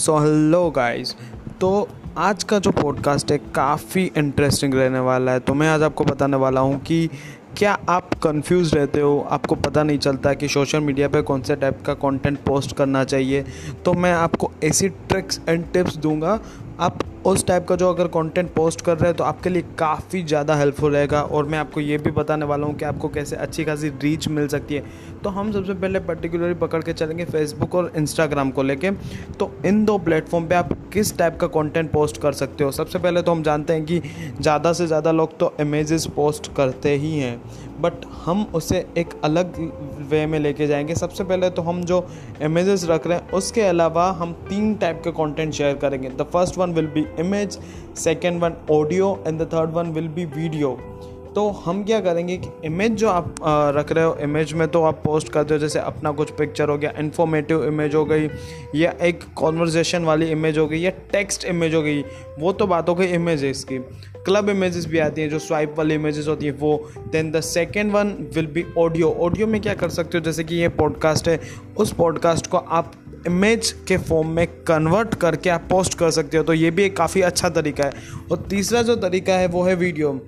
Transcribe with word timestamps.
So 0.00 0.16
hello 0.18 0.70
guys 0.70 1.14
तो 1.60 1.88
आज 2.18 2.44
का 2.44 2.58
जो 2.58 2.70
पॉडकास्ट 2.70 3.32
है, 3.32 3.38
काफ़ी 3.38 4.04
इंटरेस्टिंग 4.16 4.74
रहने 4.74 4.98
वाला 4.98 5.32
है। 5.32 5.40
तो 5.40 5.54
मैं 5.54 5.68
आज 5.68 5.82
आपको 5.82 6.04
बताने 6.04 6.36
वाला 6.36 6.60
हूँ 6.60 6.80
कि 6.80 7.08
क्या 7.58 7.78
आप 7.88 8.14
कंफ्यूज 8.14 8.74
रहते 8.74 9.00
हो? 9.00 9.28
आपको 9.30 9.54
पता 9.54 9.82
नहीं 9.82 9.98
चलता 9.98 10.32
कि 10.34 10.48
सोशल 10.48 10.80
मीडिया 10.80 11.08
पे 11.08 11.22
कौन 11.22 11.42
से 11.42 11.56
टाइप 11.56 11.82
का 11.86 11.94
कंटेंट 11.94 12.38
पोस्ट 12.38 12.76
करना 12.76 13.04
चाहिए। 13.04 13.44
तो 13.84 13.92
मैं 13.92 14.12
आपको 14.12 14.50
ऐसी 14.64 14.88
ट्रिक्स 14.88 15.40
एंड 15.48 15.64
टिप्स 15.72 15.96
दूँगा। 15.96 16.38
आप 16.80 16.98
उस 17.26 17.46
टाइप 17.46 17.66
का 17.68 17.76
जो 17.76 17.88
अगर 17.88 18.06
कंटेंट 18.08 18.52
पोस्ट 18.54 18.80
कर 18.80 18.96
रहे 18.96 19.06
हैं 19.06 19.16
तो 19.16 19.24
आपके 19.24 19.50
लिए 19.50 19.62
काफ़ी 19.78 20.22
ज़्यादा 20.22 20.54
हेल्पफुल 20.54 20.92
रहेगा। 20.92 21.20
और 21.22 21.44
मैं 21.44 21.58
आपको 21.58 21.80
ये 21.80 21.98
भी 21.98 22.10
बताने 22.10 22.46
वाला 22.46 22.66
हूँ 22.66 22.74
कि 22.74 22.84
आपको 22.84 23.08
कैसे 23.08 23.36
अच्छी 23.36 23.64
खासी 23.64 23.88
रीच 24.02 24.28
मिल 24.28 24.48
सकती 24.48 24.74
है। 24.74 24.84
तो 25.24 25.30
हम 25.30 25.52
सबसे 25.52 25.74
पहले 25.74 26.00
पर्टिकुलरली 26.00 26.54
पकड़ 26.54 26.82
के 26.82 26.92
चलेंगे 26.92 27.24
फेसबुक 27.24 27.74
और 27.74 27.92
इंस्टाग्राम 27.96 28.50
को 28.50 28.62
लेके। 28.62 28.90
तो 29.38 29.50
इन 29.66 29.84
दो 29.84 29.98
प्लेटफॉर्म 29.98 30.46
पे 30.48 30.54
आप 30.54 30.72
किस 30.92 31.16
टाइप 31.18 31.36
का 31.40 31.46
कंटेंट 31.48 31.90
पोस्ट 31.92 32.20
कर 32.22 32.32
सकते 32.32 32.64
हो? 32.64 32.70
सबसे 32.72 32.98
पहले 32.98 33.22
तो 33.22 33.32
हम 33.32 33.42
जानते 33.42 33.72
हैं 33.72 33.84
कि 33.84 34.00
ज़्यादा 34.40 34.72
से 34.72 34.86
ज़्यादा 34.86 35.12
लोग 35.12 35.38
तो 35.38 35.52
इमेजेस 35.60 36.06
पोस्ट 36.06 36.54
करते 36.56 36.94
ही 36.94 37.18
हैं। 37.18 37.40
बट 37.80 38.04
हम 38.24 38.42
उसे 38.54 38.84
एक 38.98 39.14
अलग 39.24 39.54
वे 40.10 40.24
में 40.26 40.38
लेके 40.38 40.66
जाएँगे। 40.66 40.94
सबसे 40.94 41.24
पहले 41.24 41.50
तो 41.50 41.62
हम 41.62 41.82
जो 41.84 42.06
इमेजेस 42.42 42.84
रख 42.88 43.06
रहे 43.06 43.18
हैं, 43.18 43.30
उसके 43.30 43.62
अलावा 43.62 44.10
हम 44.12 44.32
तीन 44.48 44.74
टाइप 44.74 45.00
के 45.04 45.10
कंटेंट 45.12 45.52
शेयर 45.54 45.76
करेंगे। 45.76 46.08
The 46.10 46.26
first 46.32 46.58
one 46.58 46.72
will 46.72 46.86
be 46.86 47.06
image 47.18 47.58
second 47.96 48.40
one 48.40 48.54
audio 48.70 49.18
and 49.26 49.42
the 49.42 49.50
third 49.52 49.70
one 49.70 49.90
will 49.90 50.08
be 50.08 50.24
video 50.24 50.78
तो 51.34 51.48
हम 51.64 51.82
क्या 51.84 52.00
करेंगे 52.00 52.36
कि 52.36 52.48
इमेज 52.64 52.92
जो 52.92 53.08
आप 53.08 53.34
रख 53.76 53.92
रहे 53.92 54.04
हो 54.04 54.16
इमेज 54.20 54.52
में 54.52 54.66
तो 54.68 54.82
आप 54.82 55.00
पोस्ट 55.04 55.28
करते 55.28 55.54
हो 55.54 55.60
जैसे 55.60 55.78
अपना 55.78 56.10
कुछ 56.10 56.30
पिक्चर 56.30 56.68
हो 56.68 56.76
गया 56.78 56.92
इन्फॉर्मेटिव 56.98 57.64
इमेज 57.64 57.94
हो 57.94 58.04
गई, 58.04 58.28
या 58.74 58.92
एक 59.02 59.24
कॉन्वर्जेशन 59.36 60.04
वाली 60.04 60.26
इमेज 60.26 60.58
हो 60.58 60.66
गई, 60.66 60.78
या 60.78 60.90
टेक्स्ट 61.12 61.44
इमेज 61.44 61.74
हो 61.74 61.82
गई, 61.82 62.02
वो 62.38 62.52
तो 62.52 62.66
बात 62.66 62.88
हो 62.88 62.94
गई 62.94 63.06
इमेज 63.06 63.44
है 63.44 63.50
इसकी 63.50 63.78
क्लब 64.24 64.48
इमेजेस 64.48 64.86
भी 64.86 64.98
आती 64.98 65.22
हैं, 65.22 65.28
जो 65.30 65.38
स्वाइप 65.38 65.74
वाली 65.78 65.94
इमेजेस 65.94 66.28
होती 66.28 66.46
हैं, 66.46 66.58
वो। 66.58 66.90
Then 67.12 67.30
the 67.30 67.40
second 67.40 67.92
one 67.92 68.14
will 68.34 68.46
be 68.46 68.64
audio 68.78 69.12
audio 69.20 69.46
में 69.46 69.60
क्या 69.60 69.74
कर 69.74 69.88
सकते 69.88 70.18
हो, 70.18 70.24
जैसे 70.24 70.44
कि 70.44 70.56
ये 70.56 70.68
पॉडकास्ट 70.68 71.28
है, 71.28 71.40
उस 71.76 71.92
पॉडकास्ट 71.92 72.46
को 72.46 72.56
आप 72.56 72.92
इमेज 73.26 73.70
के 73.88 73.96
फॉर्म 73.96 74.28
में 74.28 74.46
कन्वर्ट 74.46 75.14
करके 75.14 75.50
आप 75.50 75.66
पोस्ट 75.70 75.98
कर 75.98 76.10
सकते 76.10 76.36
हो 76.36 76.42
तो 76.42 76.52
ये 76.52 76.70
भी 76.70 76.82
एक 76.82 76.96
काफ़ी 76.96 77.20
अच्छा 77.20 77.48
तरीका 77.48 77.84
है। 77.84 77.92
और 78.32 78.46
तीसरा 78.50 78.82
जो 78.82 78.96
तरीका 78.96 79.34
है, 79.34 79.46
वो 79.46 79.62
है 79.62 79.74
वीडियो 79.74 80.20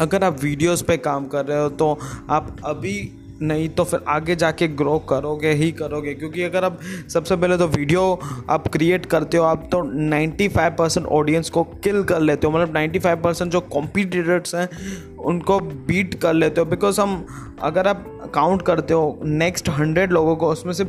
अगर 0.00 0.24
आप 0.24 0.42
वीडियोस 0.42 0.82
पे 0.82 0.96
काम 0.96 1.26
कर 1.26 1.44
रहे 1.44 1.62
हो 1.62 1.68
तो 1.68 1.98
आप 2.30 2.56
अभी 2.64 3.14
नहीं 3.42 3.68
तो 3.68 3.84
फिर 3.84 4.00
आगे 4.08 4.34
जाके 4.36 4.66
ग्रो 4.68 4.98
करोगे, 4.98 5.52
ही 5.52 5.70
करोगे। 5.72 6.14
क्योंकि 6.14 6.42
अगर 6.42 6.64
आप, 6.64 6.80
सबसे 7.08 7.36
पहले 7.36 7.56
तो 7.58 7.66
वीडियो 7.66 8.20
आप 8.50 8.66
क्रिएट 8.68 9.06
करते 9.06 9.36
हो, 9.36 9.44
आप 9.44 9.68
तो 9.72 9.82
95 10.10 10.70
परसेंट 10.78 11.06
ऑडियंस 11.06 11.50
को 11.50 11.62
किल 11.64 12.02
कर 12.02 12.20
लेते 12.20 12.46
हो। 12.46 12.52
मतलब 12.52 12.72
95 12.72 13.22
परसेंट 13.24 13.52
जो 13.52 13.60
कॉम्पिटिटर्स 13.60 14.54
हैं, 14.54 14.68
उनको 15.16 15.60
बीट 15.60 16.14
कर 16.14 16.32
लेते 16.32 16.60
हो। 16.60 16.64
बिकॉज़ 16.66 17.00
हम, 17.00 17.26
अगर 17.62 17.86
आप 17.86 18.30
काउंट 18.34 18.62
करते 18.62 18.94
हो 18.94 19.20
नेक्स्ट 19.24 19.68
हंड्रेड 19.68 20.12
लोगों 20.12 20.36
को, 20.36 20.48
उसमें 20.48 20.72
से 20.72 20.84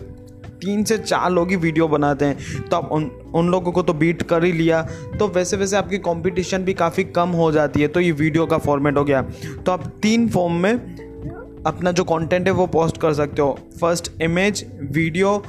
तीन 0.61 0.83
से 0.83 0.97
चार 0.97 1.29
लोग 1.31 1.49
ही 1.49 1.55
वीडियो 1.55 1.87
बनाते 1.87 2.25
हैं। 2.25 2.63
तो 2.69 2.77
आप 2.77 2.91
उन 2.91 3.09
उन 3.35 3.49
लोगों 3.49 3.71
को 3.71 3.81
तो 3.81 3.93
बीट 3.93 4.21
कर 4.23 4.43
ही 4.43 4.51
लिया। 4.51 4.81
तो 5.19 5.27
वैसे 5.27 5.57
वैसे 5.57 5.77
आपकी 5.77 5.97
कंपटीशन 5.97 6.63
भी 6.63 6.73
काफ़ी 6.73 7.03
कम 7.03 7.29
हो 7.29 7.51
जाती 7.51 7.81
है। 7.81 7.87
तो 7.87 7.99
ये 7.99 8.11
वीडियो 8.11 8.45
का 8.45 8.57
फॉर्मेट 8.57 8.97
हो 8.97 9.03
गया। 9.03 9.21
तो 9.65 9.71
आप 9.71 9.87
तीन 10.01 10.27
फॉर्म 10.29 10.53
में 10.53 10.73
अपना 11.67 11.91
जो 11.91 12.03
कंटेंट 12.03 12.47
है 12.47 12.53
वो 12.53 12.65
पोस्ट 12.67 12.97
कर 12.97 13.13
सकते 13.13 13.41
हो। 13.41 13.57
First 13.81 14.11
image 14.21 14.65
video 14.91 15.43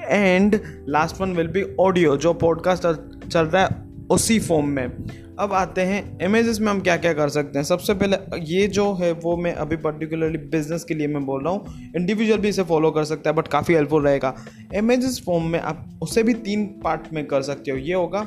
and 0.00 0.58
last 0.88 1.20
one 1.20 1.32
will 1.32 1.46
be 1.46 1.64
audio 1.80 2.16
जो 2.16 2.32
पॉडकास्ट 2.34 2.82
चल 3.28 3.44
रहा 3.44 3.62
है 3.62 3.90
उसी 4.10 4.38
फॉर्म 4.40 4.68
में। 4.68 4.88
अब 5.40 5.52
आते 5.52 5.80
हैं 5.80 6.18
इमेजेस 6.22 6.58
में 6.60 6.68
हम 6.68 6.80
क्या 6.80 6.96
क्या 6.96 7.12
कर 7.12 7.28
सकते 7.28 7.58
हैं? 7.58 7.64
सबसे 7.64 7.94
पहले, 7.94 8.16
ये 8.44 8.66
जो 8.68 8.92
है, 8.94 9.12
वो 9.12 9.36
मैं 9.36 9.52
अभी 9.54 9.76
पर्टिकुलरली 9.76 10.38
बिज़नेस 10.38 10.84
के 10.84 10.94
लिए 10.94 11.06
मैं 11.06 11.24
बोल 11.26 11.44
रहा 11.44 11.52
हूँ। 11.52 11.92
इंडिविजुअल 11.96 12.40
भी 12.40 12.48
इसे 12.48 12.62
फॉलो 12.62 12.90
कर 12.90 13.04
सकता 13.04 13.30
है 13.30 13.36
बट 13.36 13.48
काफ़ी 13.48 13.74
हेल्पफुल 13.74 14.02
रहेगा। 14.02 14.34
इमेजेस 14.74 15.22
फॉर्म 15.26 15.44
में 15.44 15.58
आप 15.60 15.98
उसे 16.02 16.22
भी 16.22 16.34
तीन 16.34 16.64
पार्ट 16.84 17.12
में 17.12 17.26
कर 17.26 17.42
सकते 17.42 17.70
हो। 17.70 17.76
ये 17.76 17.94
होगा 17.94 18.26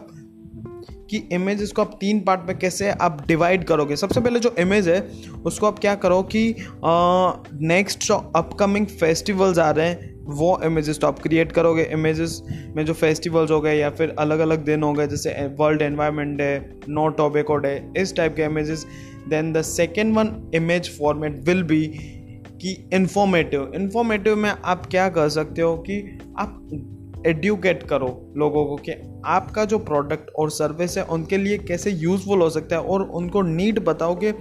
कि 1.10 1.18
इमेजेस 1.32 1.72
को 1.72 1.82
आप 1.82 1.98
तीन 2.00 2.20
पार्ट 2.20 2.48
में 2.48 2.58
कैसे 2.60 2.90
आप 2.92 3.24
डिवाइड 3.28 3.64
करोगे? 3.64 3.96
सबसे 3.96 4.22
पहले 4.22 4.40
जो 4.40 4.56
इमेज 4.60 4.88
है, 4.90 5.00
उसको 5.46 5.68
आप 5.68 5.80
क्या 5.80 5.96
करो 5.96 6.22
कि 6.24 6.56
नेक्स्ट 6.86 8.04
जो 8.04 8.16
अपकमिंग 8.36 8.86
फेस्टिवल्स 8.88 9.60
आ 9.60 9.70
रहे 9.72 9.88
हैं 9.88 10.15
वो 10.28 10.60
इमेजेस 10.64 11.00
तो 11.00 11.08
आप 11.08 11.20
क्रिएट 11.20 11.52
करोगे 11.52 11.84
इमेजेस 11.84 12.42
में 12.76 12.86
जो 12.86 12.94
फेस्टिवल्स 12.94 13.52
हो 13.52 13.62
गए 13.62 13.78
या 13.78 13.90
फिर 13.90 14.16
अलग 14.20 14.40
अलग 14.40 14.64
दिन 14.66 14.84
हो 14.84 14.94
गए, 14.94 15.08
जैसे 15.08 15.30
world 15.60 15.82
environment 15.82 16.38
day 16.38 16.70
no 16.90 17.08
tobacco 17.08 17.56
day 17.56 17.88
इस 17.98 18.16
टाइप 18.16 18.36
के 18.36 18.44
images 18.44 18.86
then 19.30 19.54
the 19.54 19.62
second 19.62 20.16
one 20.16 20.52
image 20.56 20.90
format 21.00 21.40
will 21.40 21.64
be 21.64 21.86
कि 22.62 22.90
इन्फॉर्मेटिव 22.94 23.72
इन्फॉर्मेटिव 23.76 24.36
में 24.36 24.50
आप 24.66 24.86
क्या 24.86 25.10
कर 25.10 25.30
सकते 25.30 25.62
हो 25.62 25.78
कि 25.78 26.20
आप 26.40 26.82
एड्यूकेट 27.28 27.84
करो 27.84 28.34
लोगों 28.38 28.66
को 28.66 28.76
कि 28.76 28.92
आपका 29.26 29.66
जो 29.66 29.78
प्रोडक्ट 29.80 30.30
और 30.36 30.50
सर्विस 30.50 30.98
है, 30.98 31.04
उनके 31.04 31.38
लिए 31.38 31.58
कैसे 31.58 31.92
यूज़फुल 31.92 32.42
हो 32.42 32.50
सकता 32.50 32.76
है 32.76 32.82
और 32.82 33.02
उनको 33.02 33.42
नीड 33.42 33.80
बताओ 33.80 34.16
कि 34.16 34.34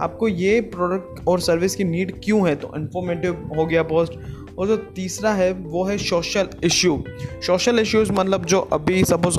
आपको 0.00 0.28
ये 0.28 0.60
प्रोडक्ट 0.60 1.26
और 1.28 1.40
सर्विस 1.40 1.74
की 1.76 1.84
नीड 1.84 2.12
क्यों 2.24 2.48
है? 2.48 2.56
तो 2.56 2.72
इन्फॉर्मेटिव 2.76 3.50
हो 3.56 3.66
गया 3.66 3.82
पोस्ट 3.82 4.12
और 4.60 4.66
जो 4.66 4.76
तीसरा 4.96 5.32
है, 5.32 5.52
वो 5.52 5.84
है 5.84 5.96
सोशल 5.98 6.48
इश्यू 6.64 7.02
सोशल 7.46 7.78
इश्यूज़ 7.78 8.12
मतलब 8.12 8.44
जो 8.44 8.60
अभी 8.72 9.04
सपोज़ 9.04 9.38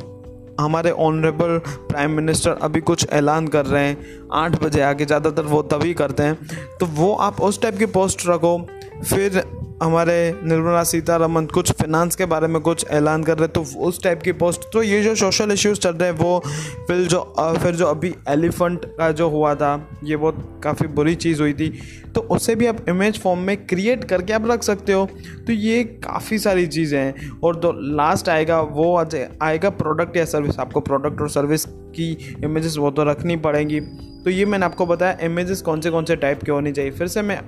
हमारे 0.60 0.92
ऑनरेबल 0.92 1.58
प्राइम 1.68 2.12
मिनिस्टर 2.12 2.52
अभी 2.62 2.82
कुछ 2.82 3.08
ऐलान 3.12 3.48
कर 3.48 3.66
रहे 3.66 3.84
हैं, 3.84 3.98
आठ 4.34 4.62
बजे 4.64 4.82
आके 4.82 5.06
ज़्यादातर 5.06 5.44
वो 5.46 5.62
तभी 5.64 5.94
करते 5.94 6.24
हैं 6.24 6.78
तो 6.80 6.86
वो 6.96 7.14
आप 7.22 7.42
उस 7.42 7.62
टाइप 7.62 7.78
की 7.78 7.86
पोस्ट 7.88 8.28
रखो, 8.28 8.58
फिर 9.04 9.44
हमारे 9.82 10.16
निर्मला 10.44 10.84
सीतारमन 10.84 11.46
कुछ 11.46 11.72
फिनांस 11.72 12.16
के 12.16 12.26
बारे 12.26 12.48
में 12.48 12.62
कुछ 12.62 12.86
ऐलान 12.92 13.24
कर 13.24 13.38
रहे 13.38 13.48
तो 13.48 13.62
उस 13.80 14.02
टाइप 14.04 14.22
की 14.22 14.32
पोस्ट 14.32 14.66
तो 14.74 14.84
ये 14.84 15.02
जो 15.04 15.14
सोशल 15.16 15.52
इश्यूज़ 15.52 15.80
चल 15.80 15.94
रहे 15.94 16.10
हैं, 16.10 16.18
वो 16.18 16.40
फिर 16.88 17.02
जो 17.08 17.22
फिर 17.64 17.76
जो 17.76 17.86
अभी 17.86 18.14
एलिफेंट 18.30 18.86
का 18.88 19.12
जो 19.12 19.30
हुआ 19.30 19.54
था, 19.56 19.88
ये 20.04 20.18
बहुत 20.18 20.62
काफ़ी 20.64 20.88
बुरी 20.90 21.16
चीज़ 21.16 21.42
हुई 21.42 21.54
थी। 21.54 21.70
तो 22.16 22.22
उससे 22.32 22.56
भी 22.56 22.66
आप 22.68 22.90
इमेज 22.90 23.20
फॉर्म 23.22 23.40
में 23.40 23.56
क्रिएट 23.66 24.04
करके 24.04 24.34
आप 24.34 24.46
रख 24.48 24.64
सकते 24.64 24.94
हो। 24.94 25.06
तो 25.48 25.54
ये 25.54 25.84
काफ़ी 26.04 26.40
सारी 26.40 26.66
चीज़ें 26.68 27.00
हैं। 27.00 27.40
और 27.40 27.56
जो 27.56 27.72
लास्ट 27.96 28.30
आएगा, 28.30 28.62
वो 28.62 28.96
आएगा 29.42 29.70
प्रोडक्ट 29.72 30.18
या 30.18 30.26
सर्विस 30.26 30.60
आपको 30.60 30.80
प्रोडक्ट 30.82 31.22
और 31.22 31.30
सर्विस 31.30 31.66
की 31.66 32.12
इमेजेस 32.44 32.78
वो 32.78 32.92
तो 32.92 33.04
रखनी 33.04 33.36
पड़ेंगी। 33.38 33.80
तो 34.24 34.30
ये 34.30 34.46
मैंने 34.46 34.66
आपको 34.66 34.86
बताया 34.86 35.18
इमेजेस 35.24 35.62
कौन 35.62 35.82
से 35.82 35.90
कौन 35.92 36.06
से 36.06 36.16
टाइप 36.16 36.44
के 36.44 36.52
होनी 36.52 36.72
चाहिए। 36.72 36.92
फिर 36.92 37.08
से 37.08 37.22
मैं 37.22 37.40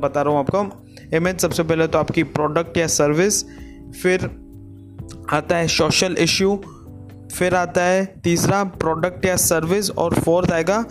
बता 0.00 0.22
रहा 0.22 0.32
हूँ 0.32 0.40
आपको। 0.40 0.64
इमेज 1.14 1.38
सबसे 1.38 1.62
पहले 1.62 1.86
तो 1.86 1.98
आपकी 1.98 2.22
प्रोडक्ट 2.22 2.76
या 2.76 2.86
सर्विस 2.86 3.44
फिर 4.02 4.30
आता 5.32 5.56
है 5.56 5.68
सोशल 5.68 6.16
इश्यू 6.18 6.62
फिर 7.34 7.54
आता 7.54 7.82
है 7.82 8.04
तीसरा 8.24 8.64
प्रोडक्ट 8.64 9.26
या 9.26 9.36
सर्विस 9.36 9.90
और 9.90 10.14
फोर्थ 10.14 10.52
आएगा 10.52 10.84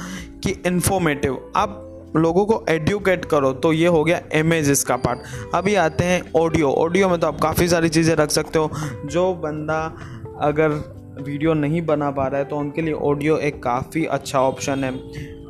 कि 0.43 0.61
इन्फॉर्मेटिव 0.65 1.51
आप 1.55 1.85
लोगों 2.15 2.45
को 2.45 2.63
एडुकेट 2.69 3.25
करो 3.25 3.51
तो 3.53 3.73
ये 3.73 3.87
हो 3.87 4.03
गया 4.03 4.21
इमेजेस 4.33 4.83
का 4.83 4.95
पार्ट 4.95 5.19
अभी 5.55 5.75
आते 5.75 6.03
हैं 6.03 6.21
ऑडियो 6.35 6.71
ऑडियो 6.71 7.09
में 7.09 7.19
तो 7.19 7.27
आप 7.27 7.39
काफ़ी 7.39 7.67
सारी 7.67 7.89
चीज़ें 7.89 8.15
रख 8.15 8.31
सकते 8.31 8.59
हो। 8.59 8.71
जो 9.05 9.33
बंदा 9.33 9.81
अगर 10.41 10.69
वीडियो 11.21 11.53
नहीं 11.53 11.81
बना 11.85 12.11
पा 12.11 12.27
रहा 12.27 12.39
है 12.39 12.45
तो 12.45 12.57
उनके 12.57 12.81
लिए 12.81 12.93
ऑडियो 12.93 13.37
एक 13.37 13.63
काफ़ी 13.63 14.05
अच्छा 14.05 14.41
ऑप्शन 14.41 14.83
है। 14.83 14.91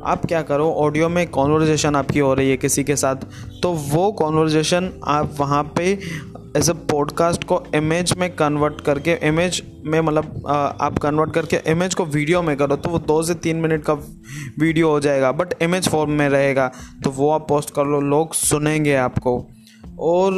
आप 0.06 0.26
क्या 0.26 0.42
करो 0.42 0.70
ऑडियो 0.70 1.08
में 1.08 1.26
कॉन्वर्जेसन 1.28 1.96
आपकी 1.96 2.18
हो 2.18 2.34
रही 2.34 2.50
है 2.50 2.56
किसी 2.56 2.84
के 2.84 2.96
साथ 2.96 3.16
तो 3.62 3.72
वो 3.72 4.12
कॉन्वर्जेसन 4.12 5.00
आप 5.04 5.34
वहाँ 5.38 5.62
पे 5.76 5.98
एज 6.56 6.70
अ 6.70 6.72
पॉडकास्ट 6.72 7.44
को 7.44 7.62
इमेज 7.74 8.14
में 8.18 8.36
कन्वर्ट 8.36 8.80
करके 8.80 9.12
इमेज 9.22 9.62
में 9.84 10.00
मतलब 10.00 10.46
आप 10.80 10.98
कन्वर्ट 10.98 11.32
करके 11.32 11.60
इमेज 11.66 11.94
को 11.94 12.04
वीडियो 12.04 12.42
में 12.42 12.56
करो 12.56 12.76
तो 12.76 12.88
वो 12.88 12.98
दो 12.98 13.22
से 13.22 13.34
तीन 13.34 13.56
मिनट 13.56 13.84
का 13.84 13.92
वीडियो 14.58 14.88
हो 14.88 15.00
जाएगा 15.00 15.32
बट 15.32 15.62
इमेज 15.62 15.88
फॉर्म 15.88 16.10
में 16.10 16.28
रहेगा 16.28 16.72
तो 17.04 17.10
वो 17.10 17.30
आप 17.30 17.48
पोस्ट 17.48 17.70
कर 17.70 17.84
लो, 17.84 18.00
लोग 18.00 18.34
सुनेंगे 18.34 18.94
आपको। 18.94 19.48
और 20.00 20.34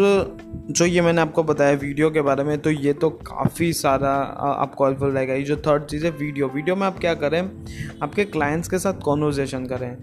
जो 0.70 0.84
ये 0.84 1.00
मैंने 1.00 1.20
आपको 1.20 1.42
बताया 1.44 1.72
वीडियो 1.78 2.10
के 2.10 2.22
बारे 2.22 2.44
में 2.44 2.58
तो 2.58 2.70
ये 2.70 2.92
तो 2.92 3.10
काफ़ी 3.10 3.72
सारा 3.72 4.10
आपको 4.10 4.86
हेल्पफुल 4.86 5.10
रहेगा। 5.10 5.34
ये 5.34 5.42
जो 5.42 5.56
थर्ड 5.58 5.84
चीज़ 5.84 6.04
है 6.06 6.10
वीडियो 6.12 6.48
वीडियो 6.48 6.76
में 6.76 6.86
आप 6.86 6.98
क्या 6.98 7.14
करें, 7.14 7.40
आपके 8.02 8.24
क्लाइंट्स 8.26 8.68
के 8.68 8.78
साथ 8.78 9.00
कॉन्वर्जेशन 9.04 9.66
करें। 9.66 9.96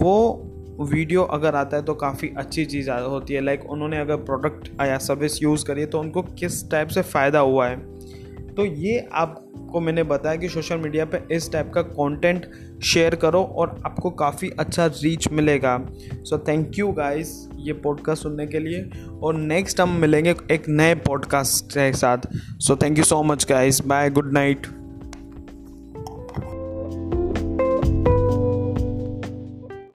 वो 0.00 0.44
वीडियो 0.82 1.22
अगर 1.24 1.54
आता 1.54 1.76
है 1.76 1.82
तो 1.82 1.94
काफ़ी 1.96 2.28
अच्छी 2.38 2.64
चीज़ 2.64 2.90
होती 2.90 3.34
है। 3.34 3.40
लाइक 3.40 3.70
उन्होंने 3.70 3.98
अगर 3.98 4.16
प्रोडक्ट 4.24 4.68
या 4.82 4.98
सर्विस 4.98 5.42
यूज़ 5.42 5.64
करी 5.66 5.80
है 5.80 5.86
तो 5.86 6.00
उनको 6.00 6.22
किस 6.22 6.70
टाइप 6.70 6.88
से 6.88 7.02
फ़ायदा 7.04 7.38
हुआ 7.40 7.66
है? 7.68 7.76
तो 8.54 8.64
ये 8.64 8.98
आपको 9.68 9.80
मैंने 9.80 10.02
बताया 10.02 10.36
कि 10.36 10.48
सोशल 10.48 10.76
मीडिया 10.76 11.04
पे 11.04 11.34
इस 11.34 11.52
टाइप 11.52 11.70
का 11.74 11.82
कंटेंट 11.82 12.46
शेयर 12.82 13.14
करो 13.14 13.42
और 13.42 13.82
आपको 13.86 14.10
काफ़ी 14.10 14.50
अच्छा 14.50 14.86
रीच 14.86 15.28
मिलेगा। 15.32 15.86
सो 16.12 16.38
थैंक 16.38 16.78
यू 16.78 16.92
गाइस 16.92 17.48
ये 17.56 17.72
पॉडकास्ट 17.72 18.22
सुनने 18.22 18.46
के 18.46 18.58
लिए। 18.58 18.90
और 19.22 19.34
नेक्स्ट 19.34 19.80
हम 19.80 19.90
मिलेंगे 19.90 20.34
एक 20.50 20.68
नए 20.68 20.94
पॉडकास्ट 20.94 21.72
के 21.72 21.92
साथ। 21.92 22.18
So 22.34 22.76
thank 22.76 22.98
you 22.98 23.04
so 23.04 23.22
much 23.22 23.46
guys 23.48 23.80
bye 23.86 24.10
good 24.10 24.32
night 24.32 24.66